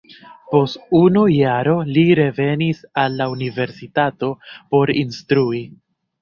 Post 0.51 0.77
unu 0.99 1.25
jaro 1.33 1.75
li 1.97 2.05
revenis 2.19 2.79
al 3.03 3.19
la 3.19 3.27
universitato 3.35 4.31
por 4.73 4.95
instrui. 5.05 5.63